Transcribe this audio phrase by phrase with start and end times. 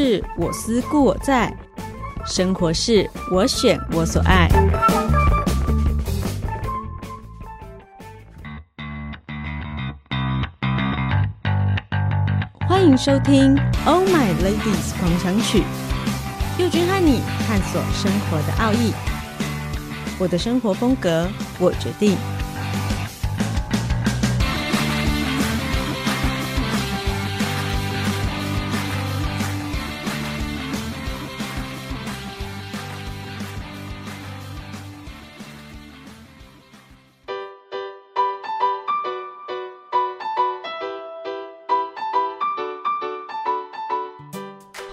[0.00, 1.52] 是我思故我在，
[2.24, 4.48] 生活是我选我所爱。
[12.68, 15.62] 欢迎收听《Oh My Ladies 狂想曲》，
[16.62, 18.92] 佑君和你探索生活的奥义。
[20.16, 21.26] 我的生活风格，
[21.58, 22.16] 我决定。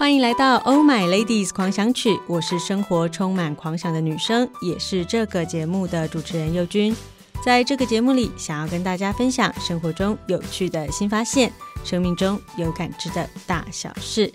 [0.06, 6.94] 欢迎来到《Oh My Ladies 狂想曲》，我是生活充满狂想的女生，也是这个节目的主持人佑君。
[7.44, 14.32] 在这个节目里，想要跟大家分享生活中有趣的新发现，生命中有感知的大小事。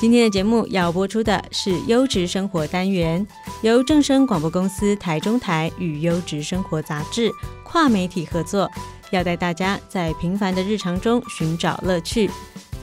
[0.00, 3.24] 今天的节目要播出的是优质生活单元，
[3.62, 7.30] 由正声广播公司台中台与优质生活杂志
[7.62, 8.68] 跨媒体合作，
[9.12, 12.28] 要带大家在平凡的日常中寻找乐趣。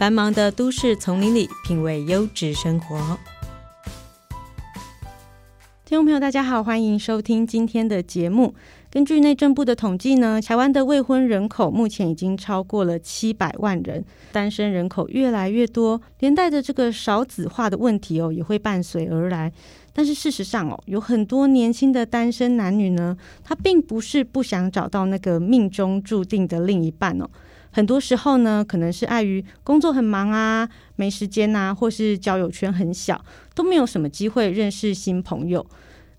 [0.01, 3.19] 繁忙的都市丛林里，品味优质生活。
[5.85, 8.55] 听众朋友，大家好，欢迎收听今天的节目。
[8.89, 19.53] 根据内政部的统计呢，台湾的未婚人口目前已经超过了七百万人，单身人口越来越多，连带着这个少子化的问题哦，也会伴随而来。
[19.93, 27.29] 但是事实上哦，有很多年轻的单身男女呢，他并不是不想找到那个命中注定的另一半哦。
[27.71, 33.23] 很多时候呢，可能是碍于工作很忙啊，没时间啊，或是交友圈很小，
[33.55, 35.65] 都没有什么机会认识新朋友，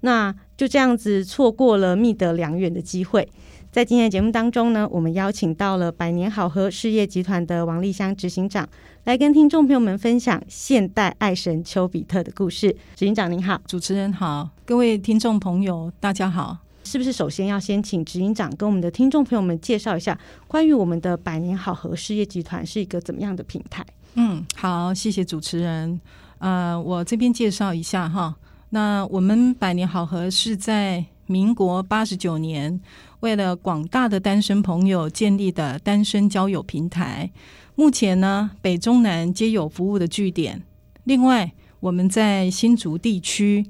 [0.00, 3.28] 那就这样子错过了觅得良缘的机会。
[3.70, 8.68] 在今天的节目当中呢，我们邀请到了百年好合事业集团的王丽香执行长，
[9.04, 12.70] 来跟听众朋友们分享现代爱神丘比特的故事。
[12.94, 16.71] 执行长您好，主持人好，各位听众朋友大家好。
[16.92, 23.82] 是不是首先要先请执行长跟我们的听众朋友们介绍一下，关于我们的百年好合事业集团是一个怎么样的平台？
[24.16, 25.98] 嗯，好，谢谢主持人。
[26.36, 28.36] 呃，我这边介绍一下哈。
[28.68, 32.78] 那我们百年好合是在民国八十九年，
[33.20, 37.30] 为了广大的单身朋友建立的单身交友平台。
[37.74, 40.62] 目前呢，北中南皆有服务的据点。
[41.04, 43.64] 另外，我们在新竹地区。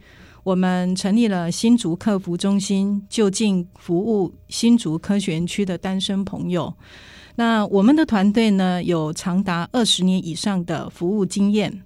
[0.44, 6.74] 我们成立了新竹客服中心，就近服务新竹科学园区的单身朋友。
[7.36, 11.82] 那我们的团队呢，有长达二十年以上的服务经验，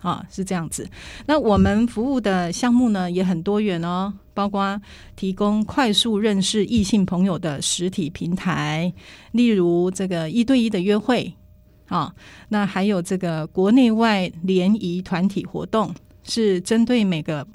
[0.00, 0.88] 啊，是这样子。
[1.24, 4.80] 那我们服务的项目呢，也很多元哦，包括
[5.14, 8.92] 提供快速认识异性朋友的实体平台，
[9.30, 11.32] 例如这个一对一的约会，
[11.86, 12.12] 啊，
[12.48, 15.94] 那还有这个国内外联谊团体活动，
[16.24, 17.46] 是针对每个。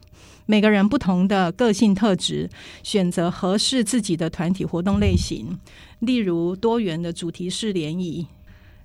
[0.49, 2.49] 每个人不同的个性特质，
[2.81, 5.59] 选择合适自己的团体活动类型，
[5.99, 8.25] 例如多元的主题式联谊。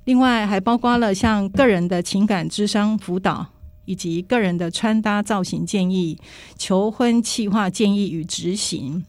[0.04, 3.46] 另外，还包括了像个人的情感咨商辅导，
[3.86, 6.18] 以及个人的穿搭造型建议、
[6.58, 9.02] 求婚企划建议与执行。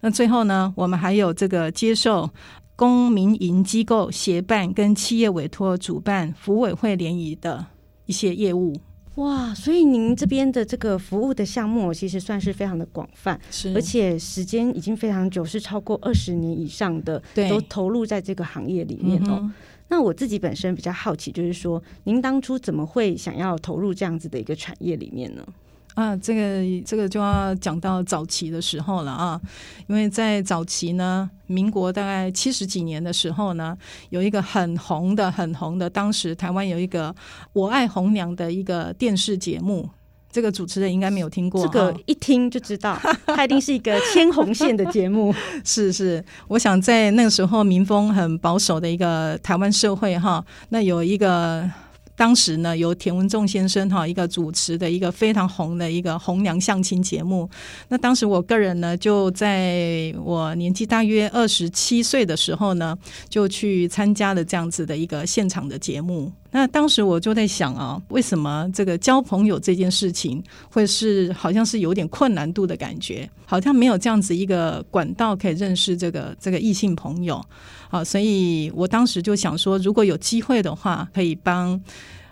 [0.00, 2.28] 那最后呢，我们还有这个接受
[2.74, 7.64] 公民营机构协办跟企业委托主办服委会联谊的
[8.06, 8.80] 一些业务。
[9.16, 19.38] 哇，所以您这边的这个服务的项目其实算是非常的广泛，是而且时间已经非常久，是超过二十年以上的，对都投入在这个行业里面哦。
[19.42, 19.52] 嗯、
[19.88, 25.46] 那我自己本身比较好奇，就是说您当初怎么会想要投入这样子的一个产业里面呢？
[25.94, 29.38] 啊，这个这个就要讲到早期的时候了啊，
[29.86, 33.76] 因为在早期呢，民国大概七十几年的时候呢，
[34.08, 37.10] 有一个很红的、很红的，当时台湾有一个
[37.52, 39.86] 《我爱红娘》的一个电视节目，
[40.30, 45.34] 这个主持人应该没有听过，这个一听就知道， 它一定是一个牵红线的节目。
[45.62, 51.70] 是是，我想在那个时候民风很保守的一个台湾社会哈，那有一个。
[52.14, 57.48] 当时呢，由田文仲先生哈一个主持的一个非常红的一个红娘相亲节目。
[57.88, 62.96] 那当时我个人呢，就在我年纪大约二十七岁的时候呢，
[63.28, 66.30] 就去参加了这样子的一个现场的节目。
[66.54, 70.40] 那当时我就在想啊，为什么这个交朋友这件事情
[70.70, 77.42] 会是好像是有点困难度的感觉，好像没有这样子一个管道可以认识这个这个异性朋友。
[77.88, 81.80] 好，所以我当时就想说，如果有机会的话，可以帮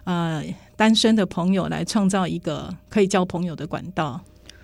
[0.04, 0.44] 呃
[0.76, 4.20] 单身的朋友来创造一个可以交朋友的管道。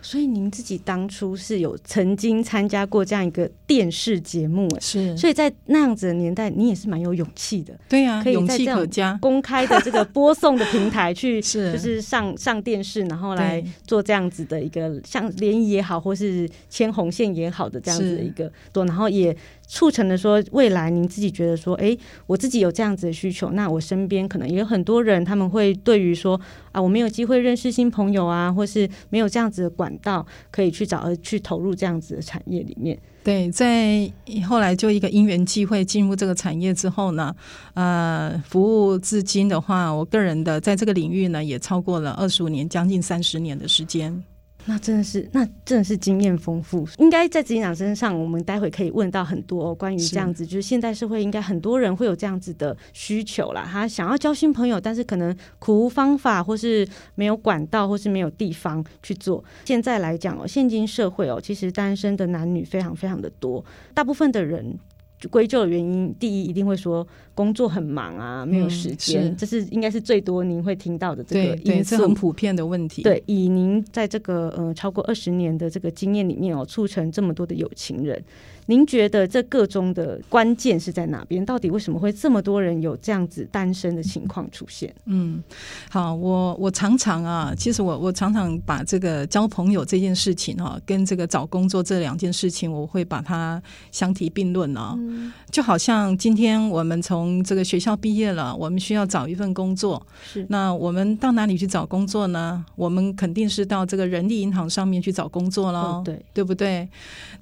[0.06, 7.76] 所以您自己当初是有曾经参加过这样一个电视节目，是，所以在那样子的年代，你也是蛮有勇气的。
[7.88, 19.36] 对呀、啊，可以在这样公开的这个播送的平台去，是 就是上上电视，然后来做这样子的一个像联谊也好，或是牵红线也好的这样子的一个多，然后也。
[19.66, 21.96] 促成了说，未来您自己觉得说，哎，
[22.26, 26.40] 我自己有这样子的需求，那我身边可能也有很多人，他们会对于说，
[26.72, 32.98] 啊，我没有机会认识新朋友啊，或是没有这样子的管道可以去找，而去投入这样子的产业里面。
[33.24, 34.08] 对，在
[34.48, 37.34] 后来就一个因缘际会进入这个产业之后呢，
[37.74, 44.22] 呃，服务至今的话，我个人的在这个领域呢，也超过了二十五年，将近三十年的时间。
[44.68, 46.86] 那真的是，那真的是经验丰富。
[46.98, 53.66] 应该在执行长身上，我们待会可以问到很多关于这样子，就是现代社会应该很多人会有这样子的需求啦。
[53.70, 59.42] 他想要交新朋友，但是可能苦无方法，或是没有管道，或是没有地方去做。
[59.64, 63.64] 现在来讲哦，现今社会哦，其实单身的男女非常非常的多，
[63.94, 64.76] 大部分的人。
[65.18, 73.02] 就归咎的原因，第一一定会说工作很忙啊，没有时间，嗯、是这是应该是最多您会听到的这个因素，是很普遍的问题。
[73.02, 78.22] 对，以您在这个呃超过二十年的这个经验里面哦，促成这么多的有情人。
[78.66, 81.44] 您觉得这个中的关键是在哪边？
[81.44, 84.92] 到底为什么会这么多人有这样子单身的情况出现？
[85.06, 85.42] 嗯，
[85.88, 94.94] 好，我我常常啊，其实我我常常把这个交朋友这件事情哈、啊，跟这个找工作这两件事情，我会把它相提并论啊。
[94.98, 102.64] 嗯、就好像今天我们从这个学校毕业了，我们需要找一份工作，是那我们到哪里去找工作呢？
[102.74, 106.88] 我们肯定是到这个人力银行上面去找工作喽、哦，对对不对？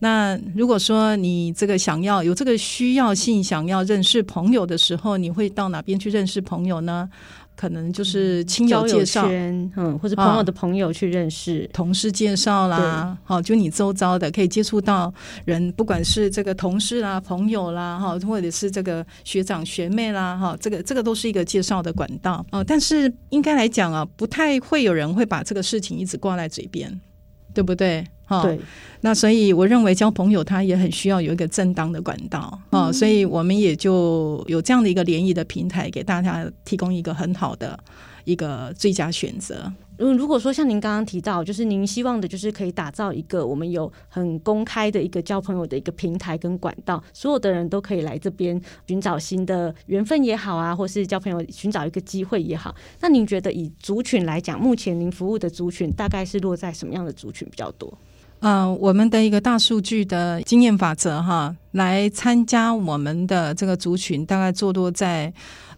[0.01, 7.09] 那如果说你这个想要有这个需要性，想要认识朋友的时候，你会到哪边去认识朋友呢？
[7.57, 15.15] 可能就是亲友介绍，嗯，或者朋友的朋友去认识，啊、同事介绍啦，好，就你周遭的可以接触到
[15.45, 22.65] 人，不管是这个同事啦、朋友啦，哈，或者是这个学长学妹啦，哈，这个这个都是一个介绍的管道哦。
[22.65, 27.01] 但是应该来讲啊，不太会有人会把这个事情一直挂在嘴边，
[27.55, 28.05] 对不对？
[28.27, 28.59] 哈，对，
[29.03, 37.79] 那所以我认为交朋友他也很需要有一个正当的管道啊，嗯、所以我们也就有这样的一个联谊的平台，给大家提供一个很好的
[38.25, 39.73] 一个最佳选择。
[39.99, 52.75] 嗯，如果说像您刚刚提到，就是您希望的，就是可以打造一个我们有很公开的一个交朋友的一个平台跟管道，所有的人都可以来这边寻找新的缘分也好啊，或是交朋友寻找一个机会也好。
[53.01, 57.97] 那您觉得以族群来讲，目前您服务的族群大概是落在什么样的族群比较多？
[58.41, 65.33] 嗯、我们的一个大数据的经验法则哈，来参加我们的这个族群，大概坐落在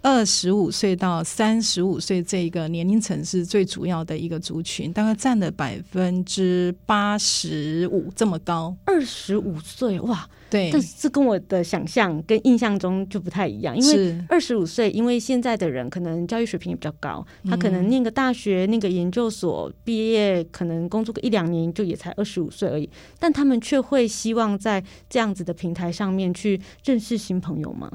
[0.06, 8.76] 二十五岁到三十五岁这一个年龄层是最主要的一个族群，大概占了百分之八十五这么高。
[8.84, 10.24] 二十五岁哇！
[10.48, 22.88] 对，但是这跟我的想象跟印象中就不太一样，因为二十五岁，因为现在的人可能教育水平也比较高，他可能念个大学、那个研究所毕业，可能工作个一两年就也才二十五岁而已，
[23.18, 27.90] 但他们却会希望在这样子的平台上面去认识新朋友吗？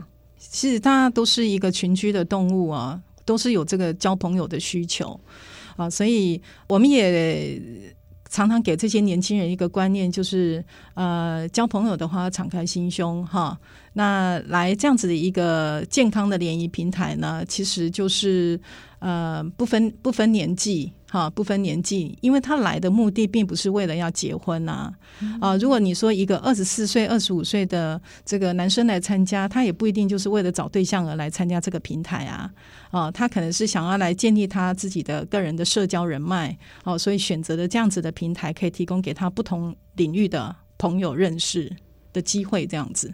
[0.49, 5.19] 其实大家都是一个群居的动物啊，都是有这个交朋友的需求
[5.77, 7.61] 啊，所以我们也。
[8.33, 13.59] 常常给这些年轻人一个观念，就是呃，交朋友的话，敞开心胸哈。
[13.91, 18.57] 那来这样子的一个健康的联谊平台呢，其实就是
[18.99, 20.93] 呃，不分不分年纪。
[21.11, 24.89] 哈，不分年纪，因为他来的目的并不是为了要结婚呐、
[25.41, 25.57] 啊。
[25.57, 32.49] 如果你说一个二十四岁、二十五岁的这个男生来参加，他也不一定就是为了找对象而来参加这个平台啊。
[32.91, 36.57] 啊，他可能是想要来建立他自己的个人的社交人脉。
[36.85, 41.69] 哦、啊，所以选择的这样子的平台，可以提供给他不同领域的朋友认识
[42.13, 43.13] 的机会，这样子。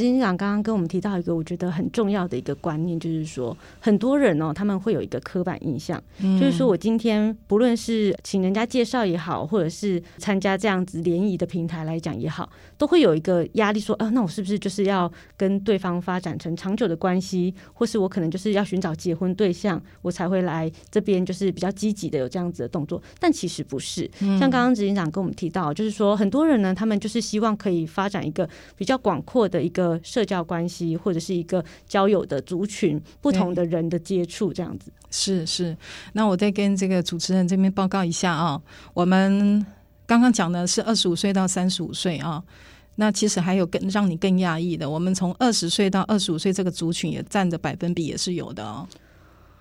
[0.00, 23.02] 执行长刚刚跟我们提到一个我觉得很重要的一个观念，就是说很多人哦，他们会有一个刻板印象，嗯、就是说我今天不论是请人家介绍也好，或者是参加这样子联谊的平台来讲也好，都会有一个压力说，说啊，那我是不是就是要跟对方发展成长久的关系，或是我可能就是要寻找结婚对象，我才会来这边，就是比较积极的有这样子的动作。
[23.18, 29.89] 但其实不是，嗯、像刚刚执行长跟我们提到，就是说很多人呢，他们就是希望可以发展一个比较广阔的一个。
[30.02, 35.76] 社交关系或者是一个交友的族群，不同的人的接触，这样子是是。
[36.12, 38.60] 那我再跟这个主持人这边报告一下啊，
[38.92, 39.64] 我们
[40.06, 42.42] 刚刚讲的是二十五岁到三十五岁啊，
[42.96, 48.86] 那其实还有更让你更讶异的，我们从二十岁到二十五岁这个族群也占的百分比也是有的哦。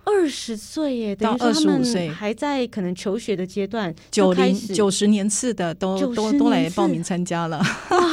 [0.09, 2.09] 二十岁耶，到二十五岁。
[2.09, 7.61] 还在可能求学的阶段，九零九十年次的都都都来报名参加了。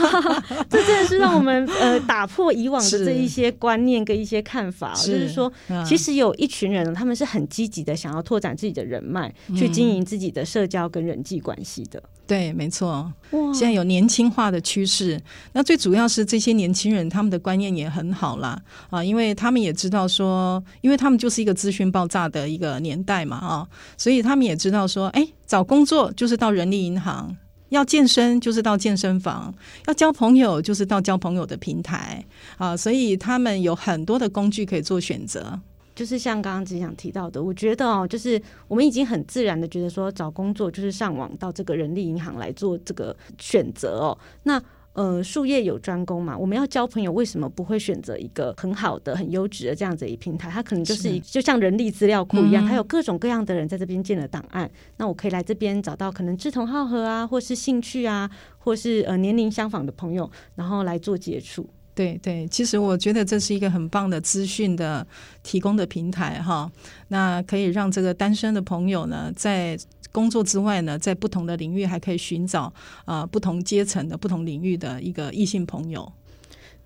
[0.68, 12.02] 这真的是让我们呃 打破以往的这一些观念跟一些看法，是就是说，嗯、其实有一群人他们是很积极的，想要拓展自己的人脉，嗯、去经营自己的社交跟人际关系的。
[12.26, 13.12] 对，没错。
[13.30, 15.20] 哇现在有年轻化的趋势，
[15.52, 27.36] 那最主要是这些年轻人他们的观念也很好啦啊，因为他们也知道说，因为他们就是一个资讯爆炸的一个年代嘛啊，所以他们也知道说，哎，找工作就是到人力银行，
[27.68, 29.54] 要健身就是到健身房，
[29.86, 32.24] 要交朋友就是到交朋友的平台
[32.58, 35.60] 啊，所以他们有很多的工具可以做选择。
[35.96, 44.18] 就是像刚刚只想提到的，我觉得哦，就是我们已经很自然的觉得说，找工作就是上网到这个人力银行来做这个选择哦。
[44.44, 44.62] 那
[44.92, 50.48] 呃，术业有专攻嘛，我们要交朋友，为什么不会选择一个很好的、很优质的这样子一平台？
[50.50, 54.64] 它可能就是，是就像人力资料库一样，它有各种各样的人在这边建了档案。
[54.66, 61.68] 嗯、那我可以来这边找到可能志同好合啊，或是兴趣啊，或是呃年龄相仿的朋友，然后来做接触。
[61.96, 65.04] 对对，其实我觉得这是一个很棒的资讯的
[65.42, 66.70] 提供的平台哈，
[67.08, 69.78] 那可以让这个单身的朋友呢，在
[70.12, 72.70] 工作之外呢，在不同的领域还可以寻找
[73.06, 76.12] 啊、不同阶层的不同领域的一个异性朋友。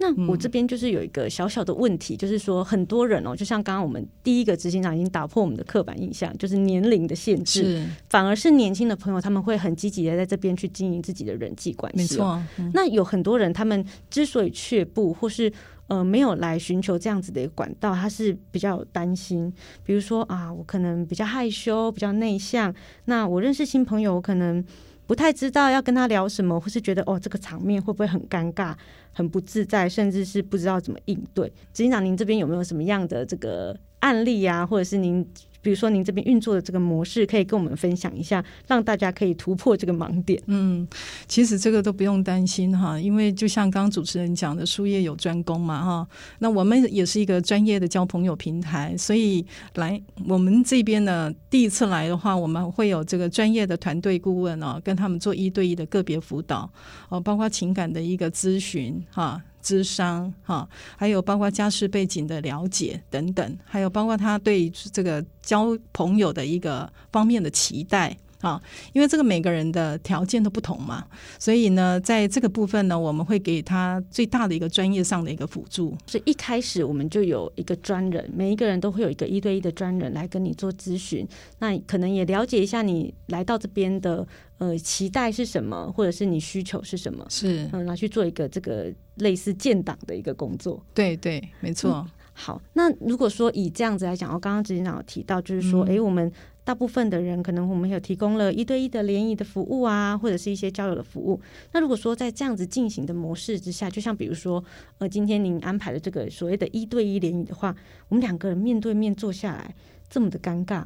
[0.02, 11.98] 那我这边就是有一个小小的问题，嗯、就是说很多人哦，就像刚刚我们第一个执行长已经打破我们的刻板印象，就是年龄的限制，反而是年轻的朋友他们会很积极的在这边去经营自己的人际关系。
[11.98, 15.52] 没错，嗯、那有很多人他们之所以却步，或是
[15.88, 19.52] 呃没有来寻求这样子的一个管道，他是比较担心，
[19.84, 24.64] 比如说啊，我可能比较害羞，比较内向，那我认识新朋友，我可能。
[25.10, 28.72] 不太知道要跟他聊什么，或是觉得哦，这个场面会不会很尴尬、
[29.12, 31.48] 很不自在，甚至是不知道怎么应对。
[31.74, 35.26] 执行长，您这边有没有什么样的这个案例啊，或者是您？
[35.62, 40.40] 比如说，您这边运作的这个模式，可以跟我们分享一下，让大家可以突破这个盲点。
[40.46, 40.86] 嗯，
[41.28, 46.08] 其实这个都不用担心哈，因为就像刚刚主持人讲的，术业有专攻嘛哈。
[46.38, 56.70] 那我们也是一个专业的交朋友平台，所以来我们这边呢，第一次来的话，我们会有这个专业的团队顾问哦，跟他们做一对一的个别辅导
[57.08, 59.42] 哦，包括情感的一个咨询哈。
[59.62, 68.60] 智商哈，还有包括家世背景的了解等等，还有包括他对这个交朋友的一个方面的期待啊，
[68.92, 71.06] 因为这个每个人的条件都不同嘛，
[71.38, 75.96] 所以呢，在这个部分呢，我们会给他最大的一个专业上的一个辅助。
[76.06, 81.26] 所以一开始我们就有一个专人，每一个人都会有一个一对一的专人来跟你做咨询，
[81.58, 84.26] 那可能也了解一下你来到这边的。
[84.60, 87.24] 呃，期待是什么，或者是你需求是什么？
[87.30, 90.84] 是，嗯，拿去做一个这个类似建档的一个工作。
[90.92, 91.90] 对对，没错。
[91.90, 96.30] 嗯，好，那如果说以这样子来讲，我刚刚执行长有提到，就是说，哎、嗯，我们
[96.62, 101.40] 大部分的人可能我们有提供了一对一的联谊的服务啊，或者是一些交友的服务。
[101.72, 104.62] 那如果说在这样子进行的模式之下，就像比如说，
[104.98, 107.74] 呃，今天您安排的这个所谓的一对一联谊的话，
[108.08, 109.74] 我们两个人面对面坐下来，
[110.08, 110.82] 这么的尴尬，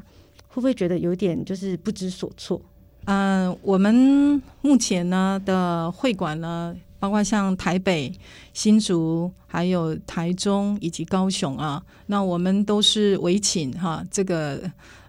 [0.49, 2.61] 会不会觉得有点就是不知所措？
[3.07, 8.11] 嗯、我们目前呢的会馆呢，包括像台北、
[8.55, 14.63] 新竹，还有台中以及高雄啊，那我们都是委请哈这个。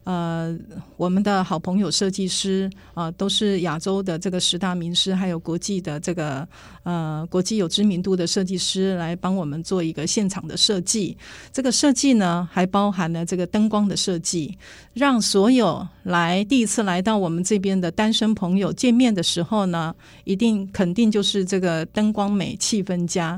[0.05, 0.55] 呃，
[0.97, 6.47] 我们的好朋友设计师啊、都是亚洲的这个十大名师，还有国际的这个
[6.83, 11.17] 呃国际有知名度的设计师来帮我们做一个现场的设计。
[11.51, 14.55] 这个设计呢，还包含了这个灯光的设计，
[14.93, 23.34] 让所有来第一次来到我们这边的单身朋友见面的时候呢，一定肯定就是这个灯光美，气氛佳。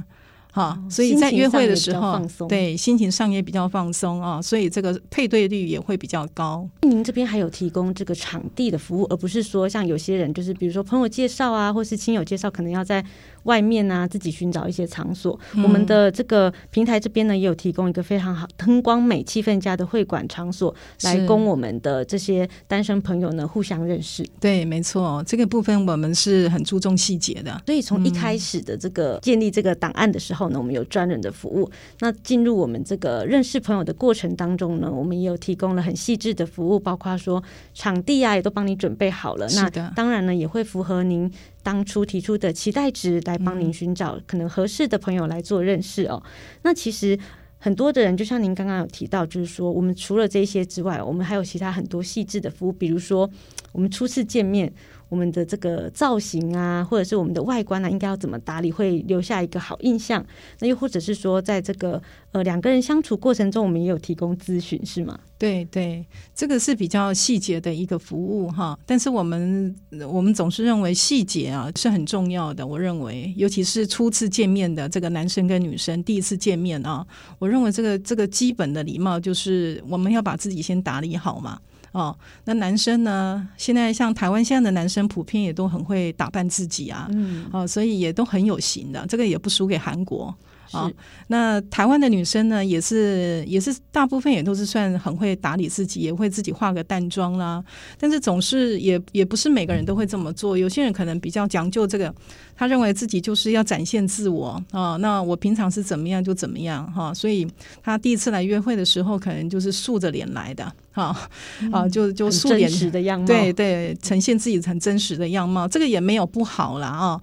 [0.58, 6.68] 啊，所以在约会的时候，对心情上也比较放松啊，所以这个配对率也会比较高。
[6.82, 13.06] 您这边还有提供这个场地的服务，而不是说像有些人就是比如说朋友介绍啊，或是亲友介绍，可能要在
[13.48, 15.38] 外面啊自己寻找一些场所。
[15.56, 20.74] 嗯、我们的这个平台这边呢，也有提供一个非常好、灯光美、气氛佳的会馆场所，
[21.04, 24.26] 来供我们的这些单身朋友呢互相认识。
[24.40, 27.62] 对，没错，这个部分我们是很注重细节的。
[27.66, 30.48] 所以从一开始的这个建立这个档案的时候。
[30.50, 31.70] 呢我们有专人的服务。
[32.00, 39.48] 那进入我们这个认识朋友的过程当中呢，我们也有提供了很细致的服务，包括说场地啊，也都帮你准备好了。
[39.56, 41.32] 那当然呢，也会符合您
[41.68, 46.24] 当初提出的期待值，来帮您寻找可能合适的朋友来做认识哦。
[46.24, 46.32] 嗯、
[46.64, 47.20] 那其实
[47.58, 53.30] 很多的人，就像您刚刚有提到，就是说我们除了这些之外，我们还有其他很多细致的服务，比如说
[53.74, 54.72] 我们初次见面。
[55.10, 60.26] 我们的这个造型啊，或者是我们的外观啊，应该要怎么打理，会留下一个好印象？
[60.60, 65.20] 那又或者是说，在这个呃两个人相处过程中，我们也有提供咨询，是吗？
[65.38, 68.78] 对对，这个是比较细节的一个服务哈。
[68.86, 69.76] 但是我们
[70.10, 72.66] 我们总是认为细节啊是很重要的。
[72.66, 77.06] 我认为，尤其是初次见面的这个男生跟女生第一次见面啊，
[77.38, 81.60] 我认为这个这个基本的礼貌就是我们要把自己先打理好嘛。
[81.92, 82.16] 哦，
[82.46, 83.48] 那男生呢？
[83.58, 90.34] 现在像台湾现在的男生，普遍也都很会打扮自己啊，嗯，哦，所以也都很有型的，这个也不输给韩国。
[90.72, 90.94] 啊、哦，
[91.28, 97.64] 那台湾的女生呢，也是也是大部分也都是算很会打理自己，也会自己化个淡妆啦。
[98.00, 102.14] 但是总是也也不是每个人都会这么做，有些人可能比较讲究这个，
[102.56, 104.98] 他认为自己就是要展现自我啊、哦。
[105.00, 107.48] 那我平常是怎么样就怎么样哈、哦，所以
[107.82, 111.30] 他第一次来约会的时候，可能就是竖着脸来的哈啊、
[111.62, 116.88] 嗯哦，就就素脸实的样貌，对对，呈现自己很真实的样貌，这个也没有不好啦。
[116.88, 117.22] 啊、哦。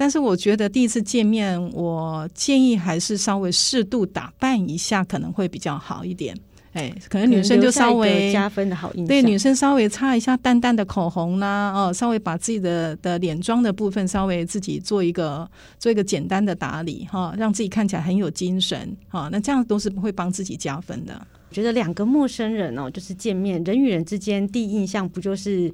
[0.00, 6.34] 但是我觉得第一次见面，我建议还是稍微适度打扮一下，可能会比较好一点。
[6.72, 9.06] 哎，可能女生就稍微加分的好印象。
[9.08, 15.46] 对，女生稍微擦一下淡淡的口红啦，哦，稍微把自己的的脸妆的部分稍微自己做一个
[15.78, 19.28] 做一个简单的打理哈，让自己看起来很有精神哈。
[19.30, 21.12] 那这样都是会帮自己加分的。
[21.50, 25.70] 我觉得两个陌生人哦，就是见面，人与人之间第一印象不就是？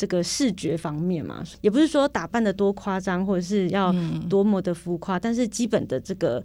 [0.00, 3.94] 这个视觉方面嘛，也不是说打扮的多夸张，或者是要
[4.30, 6.42] 多么的浮夸，嗯、但是基本的这个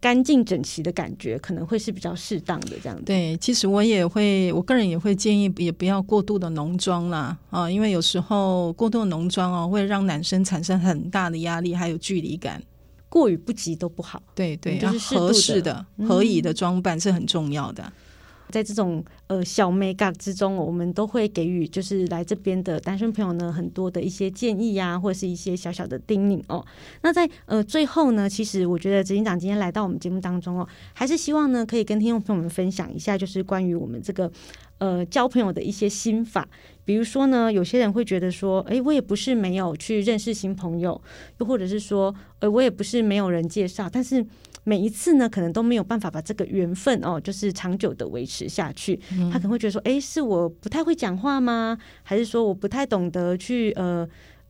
[0.00, 3.04] 干净整齐的感觉，可能会是比较适当的这样子。
[3.04, 12.60] 对，其实我也会，我个人也会建议，也不要过度的浓妆啦，啊，因为有时候过度的浓妆哦，会让男生产生很大的压力，还有距离感，
[13.08, 14.20] 过于不及都不好。
[14.34, 17.92] 对对，就是合适的、合宜的装扮是很重要的。
[18.50, 26.64] 在这种呃小美感之中，我们都会给予就是来这边的单身朋友呢很多的一些建议呀、或者是一些小小的叮咛哦。
[27.02, 34.30] 那在呃最后呢，其实我觉得执行长今天来到我们节目当中哦，还是希望呢可以跟听众朋友们分享一下，就是关于我们这个
[34.78, 36.48] 呃交朋友的一些心法。
[36.84, 40.98] 比如说呢，有些人会觉得说，诶，我也不是没有去认识新朋友，
[41.38, 44.24] 又或者是说，呃，我也不是没有人介绍，但是。
[44.68, 49.00] 每一次呢，可能都没有办法把这个缘分哦，就是长久的维持下去。
[49.12, 51.78] 嗯、他可能会觉得说，哎，是我不太会讲话吗？
[52.02, 54.06] 还是说我不太懂得去呃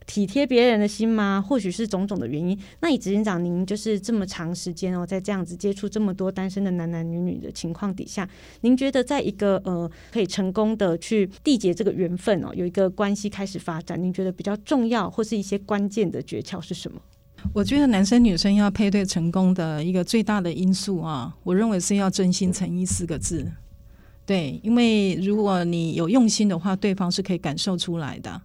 [0.06, 1.40] 体贴别人的心吗？
[1.40, 2.58] 或许是种种的原因。
[2.80, 8.28] 那以执行长您就是这么长时间哦，在这样子接触这么多单身的男男女女的情况底下，
[8.62, 17.00] 您觉得在一个呃可以成功的去缔结这个缘分哦，有一个关系开始发展，您觉得比较重要或是一些关键的诀窍是什么？
[17.52, 23.50] 我觉得男生女生要配对成功的一个最大的因素啊，我认为是要真心诚意四个字。
[24.24, 28.42] 对，因为如果你有用心的话，对方是可以感受出来的。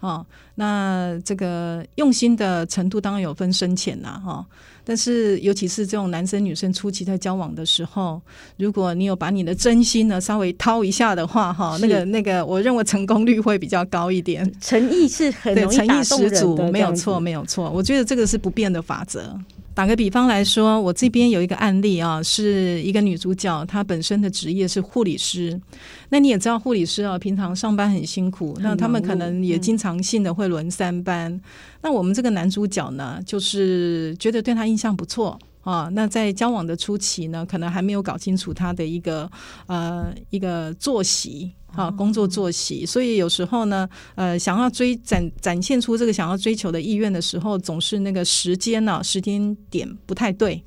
[0.00, 4.44] 哦，那这个用心的程度当然有分深浅啦，哈。
[4.88, 8.22] 但是尤其是这种男生女生初期在交往的时候，
[8.56, 14.48] 如果你有把你的真心呢稍微掏一下的话，哈，那个那个，我认为成功率会比较高一点。
[14.60, 17.68] 诚意是很容易打动人的，诚意十足，没有错，没有错。
[17.68, 19.36] 我觉得这个是不变的法则。
[19.76, 25.60] 打个比方来说，我这边有一个案例啊，是一个女主角，她本身的职业是护理师。
[26.08, 31.30] 那你也知道，护理师啊，平常上班很辛苦，那他们可能也经常性的会轮三班。
[31.30, 31.40] 嗯、
[31.82, 35.90] 那我们这个男主角呢，就是觉得对他印象不错啊。
[35.92, 39.30] 那在交往的初期呢，可能还没有搞清楚他的一个
[39.66, 41.52] 呃一个作息。
[41.76, 50.64] 啊，工作作息，所以有时候呢，呃，想要追展展现出这个想要追求的意愿的时候，总是那个时间呢、啊，时间点不太对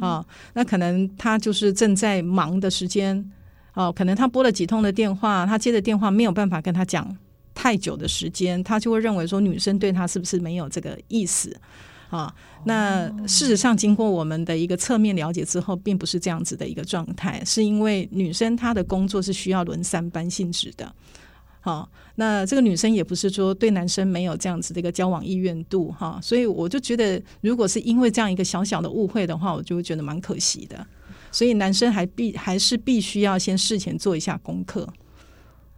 [0.00, 0.24] 啊。
[0.54, 3.18] 那可能他就是正在忙的时间，
[3.74, 7.14] 哦、啊，可能他拨了几通的电话，他接的电话没有办法跟他讲
[7.54, 11.54] 太久的时间，他就会认为说女生对他是不是没有这个意思。
[12.08, 12.32] 啊，
[12.64, 20.94] 那事实上，经过我们的一个侧面了解之后，并不是这样子的一个状态，是因为女生她的工作是需要轮三班性质的。
[21.60, 30.86] 好，那这个女生也不是说对男生没有这样子的一个交往意愿度哈，所以我就觉得，如果是因为这样一个小小的误会的话，我就会觉得蛮可惜的。
[31.32, 34.88] 所以男生还必还是必须要先事前做一下功课。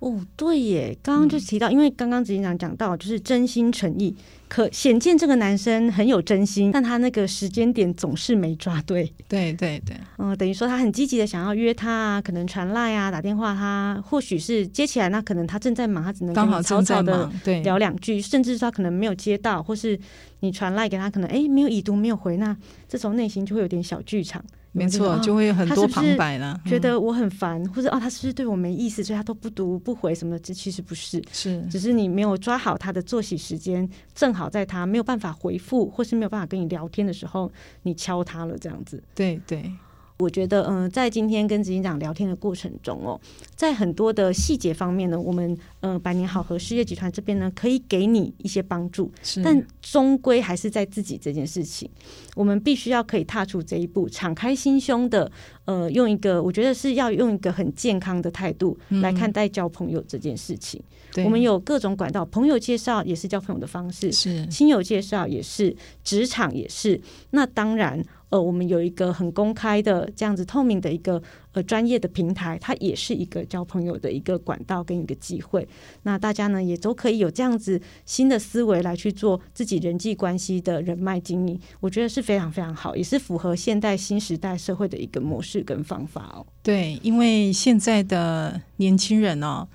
[0.01, 4.15] 哦，对耶，刚刚就提到，嗯、因为刚刚执行长讲到，就是真心诚意，
[4.47, 9.13] 可显见这个男生很有真心，但他那个时间点总是没抓对。
[9.27, 17.29] 对 对对，嗯、呃，等于说他很积极的想要约他啊，可能传赖啊，打电话他，或许是接起来，那可能他正在忙，他只能刚好草草的
[17.65, 19.99] 聊两句，甚至是他可能没有接到，或是
[20.41, 22.57] 你传赖给他，可能哎没有已读没有回，那
[22.89, 24.45] 这时候内心就会有点小剧场。
[24.73, 26.61] 没错，就会有很多旁白了。
[26.67, 30.39] 觉得我很烦，或者哦，他是不是对我没意思，所以他都不读不回什么的？
[30.39, 37.51] 这其实不是，是只是你没有抓好他的作息时间，正好在他没有办法回复或是没有办法跟你聊天的时候，
[37.83, 39.03] 你敲他了，这样子。
[39.15, 39.73] 对对。
[40.19, 43.21] 我觉得，嗯、呃，在今天跟执行长聊天的过程中哦，
[43.55, 49.13] 在很多的细节方面呢，我们呃百年好合事业集团这边呢，可以给你一些帮助，
[49.45, 51.89] 但终归还是在自己这件事情，
[52.35, 55.31] 我们必须要可以踏出这一步，敞开心胸的，
[55.67, 60.83] 呃，用一个我觉得是要用一个很健康的态度来看待交朋友这件事情。
[61.15, 67.01] 嗯、我们有各种管道，朋友介绍也是交朋友的方式，是亲友介绍也是，职场也是，
[67.31, 68.05] 那当然。
[68.31, 75.67] 呃，我们有一个很公开的这样子透明的一个呃专业的平台，它也是一个交朋友的一个管道跟一个机会。
[76.03, 86.47] 那大家呢也都可以有这样子新的思维来去做自己人际关系的人脉经营，我觉得是非常非常好，也是符合现代新时代社会的一个模式跟方法哦。
[86.63, 89.67] 对，因为现在的年轻人哦。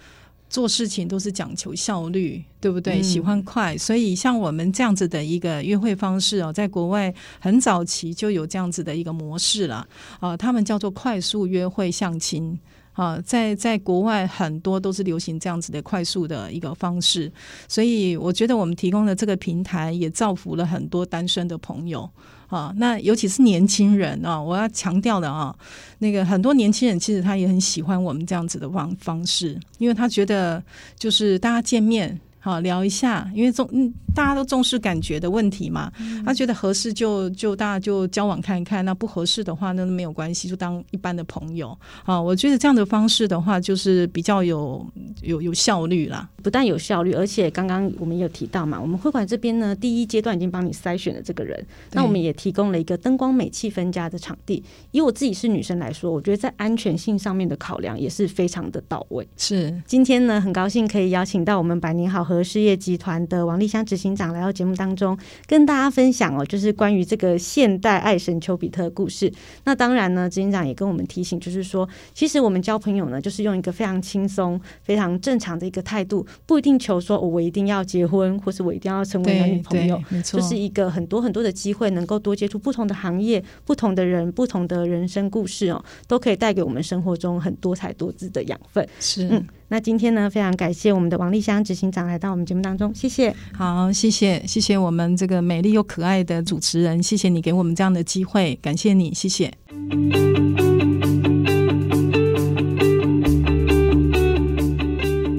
[0.53, 2.99] 做事情都是讲求效率，对不对？
[2.99, 9.87] 嗯、喜欢快，所以像我们这样子的一个约会方式哦，在国外很早期就有这样子的一个模式了
[10.19, 12.55] 啊，他们叫做快速约会相亲
[12.91, 17.31] 啊，在在国外很多都是流行这样子的快速的一个方式，
[17.67, 22.07] 所以我觉得我们提供的这个平台也造福了很多单身的朋友。
[22.53, 25.53] 啊，那尤其是年轻人啊，我要强调的啊，
[25.97, 30.63] 那个很多年轻人其实他也很喜欢我们这样子的方方式，因为他觉得
[30.97, 32.19] 就是大家见面。
[32.43, 35.89] 好，聊一下，因为重嗯，大家都重视感觉的问题嘛。
[36.01, 41.75] 嗯、他觉得合适就就大家就交往看一看，那不合适的话那没有关系，就当一般的朋友。
[42.03, 44.85] 啊，我觉得这样的方式的话，就是比较有
[45.21, 46.29] 有有效率啦。
[46.43, 54.61] 不但有效率，而且刚刚我们也有提到嘛，我们会馆这边呢，第一阶段已经帮你筛选了这个人，那我们也提供了一个灯光美、气氛佳的场地。
[54.91, 59.25] 以我自己是女生来说，我觉得在安全性上面的考量也是非常的到位。
[59.37, 69.31] 是，今天呢，很高兴可以邀请到我们百年好合和事业集团的王丽香执行长来到节目当中，跟大家分享哦，就是关于这个现代爱神丘比特的故事。
[69.65, 88.87] 那当然呢，执行长也跟我们提醒，就是说，其实我们交朋友呢，就是用一个非常轻松、非常正常的一个态度，不一定求说我一定要结婚，或是我一定要成为男女朋友，没错，就是一个很多很多的机会，能够多接触不同的行业、不同的人、不同的人生故事哦，都可以带给我们生活中很多彩多姿的养分。
[88.99, 89.45] 是，嗯。
[89.73, 93.35] 那今天呢，非常感谢我们的王丽香执行长来到我们节目当中，谢谢。
[93.53, 99.51] 好，谢谢，谢谢我们这个美丽又可爱的主持人，谢谢你给我们这样的机会，感谢你，谢谢。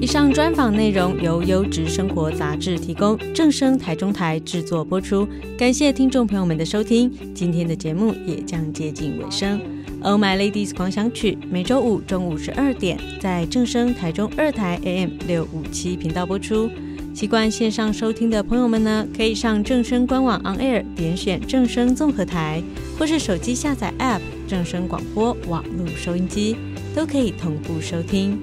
[0.01, 5.25] 以上专访内容由优质生活杂志提供，正声台中台制作播出，
[5.57, 9.61] 感谢听众朋友们的收听，今天的节目也将接近尾声。
[10.05, 16.69] Oh My Ladies 狂想曲每周五中午十二点在正声台中二台 AM 六五七频道播出。
[17.11, 22.61] 习惯线上收听的朋友们呢，可以上正声官网 On Air 点选正声综合台，
[22.99, 26.55] 或是手机下载 App 正声广播网络收音机，
[26.93, 28.39] 都可以同步收听。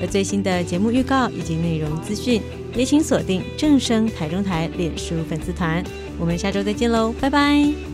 [0.00, 2.42] 而最新的节目预告以及内容资讯，
[2.74, 5.84] 也请锁定正声台中台脸书粉丝团。
[6.18, 7.93] 我们下周再见喽，拜拜。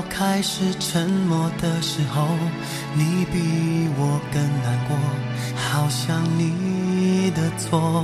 [0.00, 2.24] 我开始沉默的时候，
[2.94, 4.96] 你比我更难过，
[5.54, 8.02] 好像你的错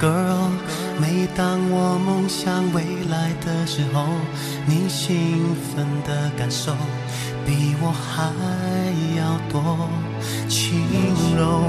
[0.00, 0.52] ，Girl。
[1.00, 4.06] 每当我梦想未来的时候，
[4.66, 6.72] 你兴奋的感受
[7.44, 8.30] 比我还
[9.18, 9.88] 要多，
[10.48, 10.80] 轻
[11.36, 11.64] 柔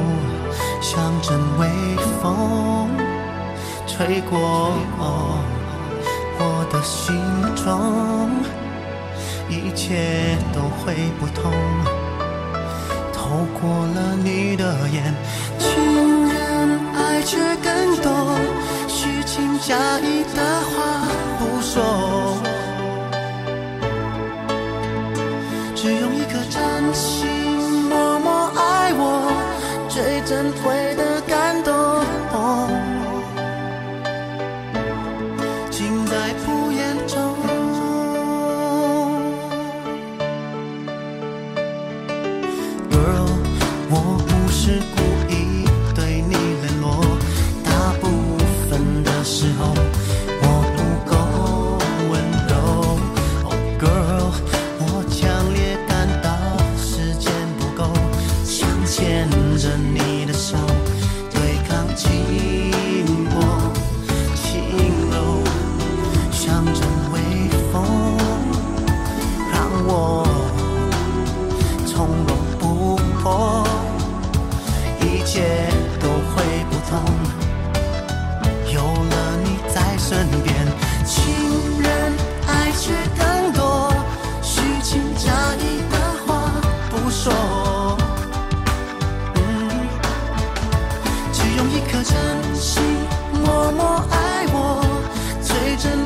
[0.83, 1.67] 像阵微
[2.21, 2.91] 风
[3.87, 4.71] 吹过
[6.37, 7.15] 我的心
[7.55, 8.64] 中。
[9.47, 11.51] 一切都会不同，
[13.13, 15.13] 透过了你的眼，
[15.59, 18.37] 情人爱却更多，
[18.87, 22.37] 虚情假意的话不说，
[25.75, 27.44] 只用一颗真心
[42.95, 43.27] girl
[43.89, 44.79] 我不是
[92.05, 92.83] 真心
[93.43, 94.79] 默默爱我
[95.41, 96.04] 最珍